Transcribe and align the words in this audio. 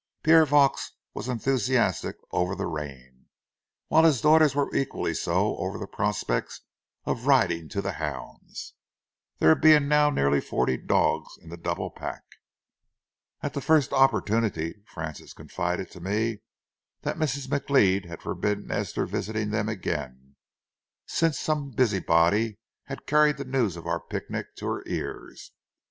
Pierre 0.23 0.47
Vaux 0.47 0.93
was 1.13 1.29
enthusiastic 1.29 2.15
over 2.31 2.55
the 2.55 2.65
rain, 2.65 3.27
while 3.87 4.03
his 4.03 4.19
daughters 4.19 4.55
were 4.55 4.75
equally 4.75 5.13
so 5.13 5.55
over 5.57 5.77
the 5.77 5.85
prospects 5.85 6.61
of 7.05 7.27
riding 7.27 7.69
to 7.69 7.83
the 7.83 7.91
hounds, 7.91 8.73
there 9.37 9.53
being 9.53 9.87
now 9.87 10.09
nearly 10.09 10.41
forty 10.41 10.75
dogs 10.75 11.37
in 11.37 11.49
the 11.49 11.55
double 11.55 11.91
pack. 11.91 12.23
At 13.43 13.53
the 13.53 13.61
first 13.61 13.93
opportunity, 13.93 14.73
Frances 14.87 15.33
confided 15.33 15.91
to 15.91 15.99
me 16.01 16.41
that 17.03 17.17
Mrs. 17.19 17.47
McLeod 17.47 18.05
had 18.05 18.23
forbidden 18.23 18.71
Esther 18.71 19.05
visiting 19.05 19.51
them 19.51 19.69
again, 19.69 20.35
since 21.05 21.37
some 21.37 21.69
busybody 21.69 22.57
had 22.85 23.05
carried 23.05 23.37
the 23.37 23.45
news 23.45 23.77
of 23.77 23.85
our 23.85 23.99
picnic 23.99 24.55
to 24.55 24.65
her 24.65 24.83
ears. 24.87 25.51